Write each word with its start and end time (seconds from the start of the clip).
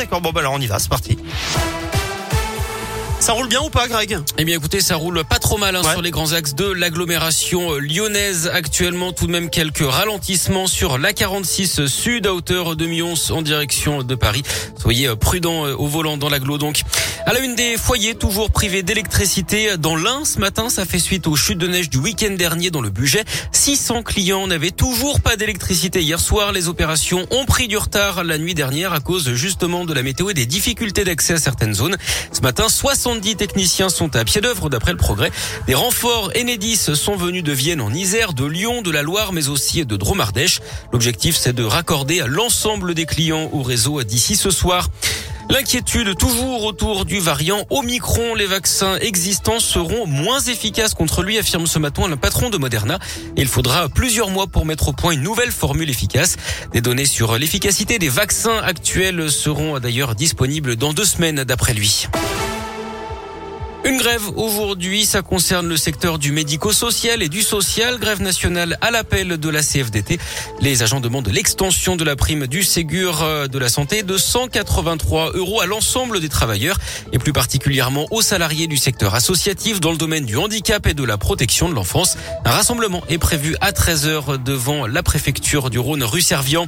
d'accord. 0.00 0.20
Bon, 0.22 0.32
bah 0.32 0.40
alors 0.40 0.54
on 0.54 0.60
y 0.60 0.66
va, 0.66 0.78
c'est 0.78 0.88
parti. 0.88 1.18
Ça 3.20 3.34
roule 3.34 3.48
bien 3.48 3.60
ou 3.60 3.68
pas, 3.68 3.86
Greg? 3.86 4.18
Eh 4.38 4.44
bien, 4.44 4.56
écoutez, 4.56 4.80
ça 4.80 4.96
roule 4.96 5.22
pas 5.24 5.38
trop 5.38 5.58
mal 5.58 5.76
hein, 5.76 5.82
sur 5.82 6.00
les 6.00 6.10
grands 6.10 6.32
axes 6.32 6.54
de 6.54 6.64
l'agglomération 6.64 7.74
lyonnaise. 7.74 8.50
Actuellement, 8.52 9.12
tout 9.12 9.26
de 9.26 9.30
même 9.30 9.50
quelques 9.50 9.86
ralentissements 9.86 10.66
sur 10.66 10.96
la 10.96 11.12
46 11.12 11.86
sud 11.86 12.26
à 12.26 12.32
hauteur 12.32 12.76
de 12.76 12.86
Mions 12.86 13.12
en 13.30 13.42
direction 13.42 14.02
de 14.02 14.14
Paris. 14.14 14.42
Soyez 14.80 15.14
prudents 15.16 15.64
au 15.64 15.86
volant 15.86 16.16
dans 16.16 16.30
l'agglo 16.30 16.56
donc. 16.56 16.80
À 17.26 17.34
la 17.34 17.40
une 17.40 17.54
des 17.54 17.76
foyers 17.76 18.14
toujours 18.14 18.50
privés 18.50 18.82
d'électricité 18.82 19.76
dans 19.76 19.94
l'Ain 19.94 20.24
ce 20.24 20.38
matin, 20.38 20.70
ça 20.70 20.86
fait 20.86 20.98
suite 20.98 21.26
aux 21.26 21.36
chutes 21.36 21.58
de 21.58 21.66
neige 21.66 21.90
du 21.90 21.98
week-end 21.98 22.32
dernier 22.32 22.70
dans 22.70 22.80
le 22.80 22.88
budget. 22.88 23.24
600 23.52 24.02
clients 24.02 24.46
n'avaient 24.46 24.70
toujours 24.70 25.20
pas 25.20 25.36
d'électricité 25.36 26.02
hier 26.02 26.18
soir. 26.18 26.52
Les 26.52 26.68
opérations 26.68 27.26
ont 27.30 27.44
pris 27.44 27.68
du 27.68 27.76
retard 27.76 28.24
la 28.24 28.38
nuit 28.38 28.54
dernière 28.54 28.94
à 28.94 29.00
cause 29.00 29.34
justement 29.34 29.84
de 29.84 29.92
la 29.92 30.02
météo 30.02 30.30
et 30.30 30.34
des 30.34 30.46
difficultés 30.46 31.04
d'accès 31.04 31.34
à 31.34 31.38
certaines 31.38 31.74
zones. 31.74 31.96
Ce 32.32 32.40
matin, 32.40 32.68
70 32.68 33.36
techniciens 33.36 33.90
sont 33.90 34.16
à 34.16 34.24
pied 34.24 34.40
d'œuvre 34.40 34.70
d'après 34.70 34.92
le 34.92 34.98
progrès. 34.98 35.30
Des 35.66 35.74
renforts 35.74 36.32
Enedis 36.34 36.76
sont 36.94 37.16
venus 37.16 37.42
de 37.42 37.52
Vienne 37.52 37.82
en 37.82 37.92
Isère, 37.92 38.32
de 38.32 38.46
Lyon, 38.46 38.80
de 38.80 38.90
la 38.90 39.02
Loire, 39.02 39.32
mais 39.32 39.48
aussi 39.48 39.84
de 39.84 39.96
Dromardèche. 39.96 40.60
L'objectif, 40.92 41.36
c'est 41.36 41.52
de 41.52 41.64
raccorder 41.64 42.24
l'ensemble 42.26 42.94
des 42.94 43.04
clients 43.04 43.50
au 43.52 43.62
réseau 43.62 44.02
d'ici 44.04 44.36
ce 44.36 44.50
soir. 44.50 44.88
L'inquiétude 45.50 46.16
toujours 46.16 46.64
autour 46.64 47.04
du 47.04 47.18
variant 47.18 47.66
Omicron. 47.70 48.36
Les 48.36 48.46
vaccins 48.46 48.96
existants 48.98 49.58
seront 49.58 50.06
moins 50.06 50.38
efficaces 50.38 50.94
contre 50.94 51.24
lui, 51.24 51.38
affirme 51.38 51.66
ce 51.66 51.80
matin 51.80 52.06
le 52.06 52.14
patron 52.14 52.50
de 52.50 52.56
Moderna. 52.56 53.00
Il 53.36 53.48
faudra 53.48 53.88
plusieurs 53.88 54.30
mois 54.30 54.46
pour 54.46 54.64
mettre 54.64 54.88
au 54.88 54.92
point 54.92 55.10
une 55.10 55.22
nouvelle 55.22 55.50
formule 55.50 55.90
efficace. 55.90 56.36
Des 56.72 56.80
données 56.80 57.04
sur 57.04 57.36
l'efficacité 57.36 57.98
des 57.98 58.08
vaccins 58.08 58.58
actuels 58.58 59.28
seront 59.28 59.80
d'ailleurs 59.80 60.14
disponibles 60.14 60.76
dans 60.76 60.92
deux 60.92 61.04
semaines 61.04 61.42
d'après 61.42 61.74
lui. 61.74 62.06
Une 63.82 63.96
grève 63.96 64.28
aujourd'hui, 64.36 65.06
ça 65.06 65.22
concerne 65.22 65.66
le 65.66 65.76
secteur 65.78 66.18
du 66.18 66.32
médico-social 66.32 67.22
et 67.22 67.30
du 67.30 67.40
social. 67.40 67.98
Grève 67.98 68.20
nationale 68.20 68.76
à 68.82 68.90
l'appel 68.90 69.38
de 69.38 69.48
la 69.48 69.62
CFDT. 69.62 70.18
Les 70.60 70.82
agents 70.82 71.00
demandent 71.00 71.28
l'extension 71.28 71.96
de 71.96 72.04
la 72.04 72.14
prime 72.14 72.46
du 72.46 72.62
Ségur 72.62 73.22
euh, 73.22 73.48
de 73.48 73.58
la 73.58 73.70
santé 73.70 74.02
de 74.02 74.18
183 74.18 75.32
euros 75.32 75.62
à 75.62 75.66
l'ensemble 75.66 76.20
des 76.20 76.28
travailleurs 76.28 76.78
et 77.12 77.18
plus 77.18 77.32
particulièrement 77.32 78.06
aux 78.10 78.20
salariés 78.20 78.66
du 78.66 78.76
secteur 78.76 79.14
associatif 79.14 79.80
dans 79.80 79.92
le 79.92 79.98
domaine 79.98 80.26
du 80.26 80.36
handicap 80.36 80.86
et 80.86 80.94
de 80.94 81.04
la 81.04 81.16
protection 81.16 81.70
de 81.70 81.74
l'enfance. 81.74 82.18
Un 82.44 82.50
rassemblement 82.50 83.02
est 83.08 83.18
prévu 83.18 83.56
à 83.62 83.72
13h 83.72 84.42
devant 84.42 84.86
la 84.86 85.02
préfecture 85.02 85.70
du 85.70 85.78
Rhône 85.78 86.04
rue 86.04 86.20
Servian. 86.20 86.66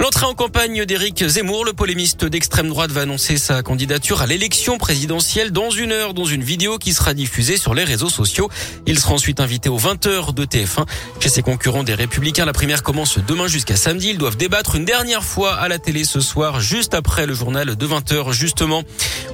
L'entrée 0.00 0.26
en 0.26 0.34
campagne 0.34 0.84
d'Éric 0.84 1.24
Zemmour, 1.24 1.64
le 1.64 1.72
polémiste 1.72 2.24
d'extrême 2.24 2.68
droite, 2.68 2.90
va 2.90 3.02
annoncer 3.02 3.36
sa 3.36 3.62
candidature 3.62 4.22
à 4.22 4.26
l'élection 4.26 4.76
présidentielle 4.76 5.52
dans 5.52 5.70
une 5.70 5.92
heure 5.92 6.14
dans 6.14 6.24
une 6.24 6.42
vidéo 6.42 6.78
qui 6.78 6.92
sera 6.92 7.14
diffusée 7.14 7.56
sur 7.56 7.74
les 7.74 7.84
réseaux 7.84 8.08
sociaux. 8.08 8.50
Il 8.86 8.98
sera 8.98 9.14
ensuite 9.14 9.40
invité 9.40 9.68
aux 9.68 9.78
20h 9.78 10.34
de 10.34 10.44
TF1. 10.44 10.86
Chez 11.20 11.28
ses 11.28 11.42
concurrents 11.42 11.84
des 11.84 11.94
Républicains, 11.94 12.44
la 12.44 12.52
première 12.52 12.82
commence 12.82 13.18
demain 13.18 13.46
jusqu'à 13.46 13.76
samedi. 13.76 14.10
Ils 14.10 14.18
doivent 14.18 14.36
débattre 14.36 14.74
une 14.74 14.84
dernière 14.84 15.22
fois 15.22 15.54
à 15.54 15.68
la 15.68 15.78
télé 15.78 16.04
ce 16.04 16.20
soir, 16.20 16.60
juste 16.60 16.92
après 16.92 17.26
le 17.26 17.34
journal 17.34 17.76
de 17.76 17.86
20h 17.86 18.32
justement. 18.32 18.82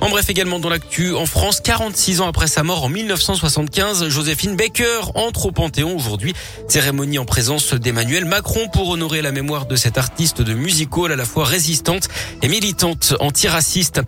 En 0.03 0.11
bref, 0.11 0.29
également 0.29 0.59
dans 0.59 0.69
l'actu, 0.69 1.15
en 1.15 1.27
France, 1.27 1.61
46 1.61 2.21
ans 2.21 2.29
après 2.29 2.47
sa 2.47 2.63
mort 2.63 2.85
en 2.85 2.89
1975, 2.89 4.09
Joséphine 4.09 4.57
Baker 4.57 5.01
entre 5.15 5.47
au 5.47 5.53
Panthéon 5.53 5.97
aujourd'hui. 5.97 6.35
Cérémonie 6.69 7.19
en 7.19 7.25
présence 7.25 7.75
d'Emmanuel 7.75 8.25
Macron 8.25 8.69
pour 8.73 8.91
honorer 8.91 9.23
la 9.23 9.33
mémoire 9.33 9.67
de 9.67 9.77
cet 9.77 9.99
artiste 9.99 10.43
de 10.43 10.50
musical 10.55 11.13
à 11.13 11.17
la 11.17 11.25
fois 11.25 11.45
résistante 11.45 12.09
et 12.43 12.49
militante 12.49 13.15
antiraciste. 13.21 14.01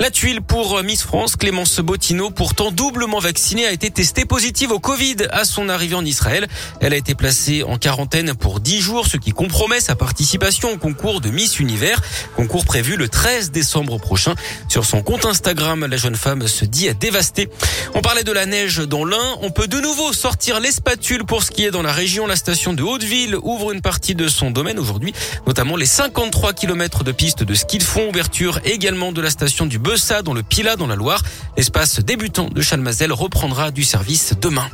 La 0.00 0.10
tuile 0.10 0.42
pour 0.42 0.82
Miss 0.82 1.02
France, 1.02 1.36
Clémence 1.36 1.78
Bottineau, 1.78 2.30
pourtant 2.30 2.72
doublement 2.72 3.20
vaccinée, 3.20 3.64
a 3.64 3.70
été 3.70 3.90
testée 3.90 4.24
positive 4.24 4.72
au 4.72 4.80
Covid 4.80 5.16
à 5.30 5.44
son 5.44 5.68
arrivée 5.68 5.94
en 5.94 6.04
Israël. 6.04 6.48
Elle 6.80 6.92
a 6.92 6.96
été 6.96 7.14
placée 7.14 7.62
en 7.62 7.78
quarantaine 7.78 8.34
pour 8.34 8.58
10 8.58 8.80
jours, 8.80 9.06
ce 9.06 9.16
qui 9.16 9.30
compromet 9.30 9.78
sa 9.78 9.94
participation 9.94 10.72
au 10.72 10.78
concours 10.78 11.20
de 11.20 11.30
Miss 11.30 11.60
Univers, 11.60 12.02
concours 12.34 12.64
prévu 12.64 12.96
le 12.96 13.08
13 13.08 13.52
décembre 13.52 13.98
prochain. 13.98 14.34
Sur 14.68 14.84
son 14.84 15.00
compte 15.00 15.26
Instagram, 15.26 15.86
la 15.86 15.96
jeune 15.96 16.16
femme 16.16 16.48
se 16.48 16.64
dit 16.64 16.92
dévastée. 16.98 17.48
On 17.94 18.00
parlait 18.00 18.24
de 18.24 18.32
la 18.32 18.46
neige 18.46 18.78
dans 18.78 19.04
l'Ain. 19.04 19.36
On 19.42 19.50
peut 19.50 19.68
de 19.68 19.78
nouveau 19.78 20.12
sortir 20.12 20.58
les 20.58 20.72
spatules 20.72 21.24
pour 21.24 21.44
ce 21.44 21.52
qui 21.52 21.64
est 21.64 21.70
dans 21.70 21.82
la 21.82 21.92
région. 21.92 22.26
La 22.26 22.36
station 22.36 22.72
de 22.72 22.82
Hauteville 22.82 23.36
ouvre 23.42 23.70
une 23.70 23.80
partie 23.80 24.16
de 24.16 24.26
son 24.26 24.50
domaine 24.50 24.80
aujourd'hui, 24.80 25.14
notamment 25.46 25.76
les 25.76 25.86
53 25.86 26.52
km 26.52 27.04
de 27.04 27.12
pistes 27.12 27.44
de 27.44 27.54
ski 27.54 27.78
de 27.78 27.84
fond. 27.84 28.08
Ouverture 28.08 28.58
également 28.64 29.12
de 29.12 29.20
la 29.20 29.30
station 29.30 29.66
du 29.66 29.78
Bessa 29.94 30.22
dans 30.22 30.34
le 30.34 30.42
Pilat 30.42 30.74
dans 30.74 30.88
la 30.88 30.96
Loire. 30.96 31.22
L'espace 31.56 32.00
débutant 32.00 32.48
de 32.48 32.60
Chalmazel 32.60 33.12
reprendra 33.12 33.70
du 33.70 33.84
service 33.84 34.34
demain. 34.40 34.68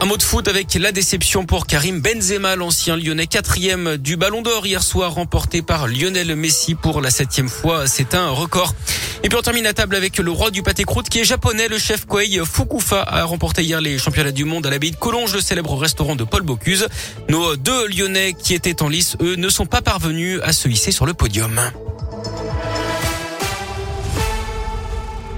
Un 0.00 0.06
mot 0.06 0.16
de 0.16 0.22
foot 0.22 0.46
avec 0.46 0.72
la 0.74 0.92
déception 0.92 1.44
pour 1.44 1.66
Karim 1.66 2.00
Benzema, 2.00 2.54
l'ancien 2.54 2.96
lyonnais 2.96 3.26
quatrième 3.26 3.96
du 3.96 4.16
Ballon 4.16 4.42
d'Or 4.42 4.64
hier 4.64 4.80
soir 4.80 5.12
remporté 5.14 5.60
par 5.60 5.88
Lionel 5.88 6.36
Messi 6.36 6.76
pour 6.76 7.00
la 7.00 7.10
septième 7.10 7.48
fois. 7.48 7.88
C'est 7.88 8.14
un 8.14 8.28
record. 8.28 8.76
Et 9.24 9.28
puis 9.28 9.36
on 9.36 9.42
termine 9.42 9.66
à 9.66 9.72
table 9.72 9.96
avec 9.96 10.18
le 10.18 10.30
roi 10.30 10.52
du 10.52 10.62
pâté 10.62 10.84
croûte 10.84 11.08
qui 11.08 11.18
est 11.18 11.24
japonais. 11.24 11.66
Le 11.66 11.78
chef 11.78 12.06
Koei 12.06 12.40
Fukufa 12.44 13.02
a 13.02 13.24
remporté 13.24 13.64
hier 13.64 13.80
les 13.80 13.98
championnats 13.98 14.30
du 14.30 14.44
monde 14.44 14.68
à 14.68 14.70
l'abbaye 14.70 14.92
de 14.92 14.96
Collonges, 14.96 15.34
le 15.34 15.40
célèbre 15.40 15.76
restaurant 15.76 16.14
de 16.14 16.22
Paul 16.22 16.42
Bocuse. 16.42 16.86
Nos 17.28 17.56
deux 17.56 17.88
lyonnais 17.88 18.34
qui 18.34 18.54
étaient 18.54 18.84
en 18.84 18.88
lice, 18.88 19.16
eux, 19.20 19.34
ne 19.34 19.48
sont 19.48 19.66
pas 19.66 19.82
parvenus 19.82 20.38
à 20.44 20.52
se 20.52 20.68
hisser 20.68 20.92
sur 20.92 21.06
le 21.06 21.12
podium. 21.14 21.60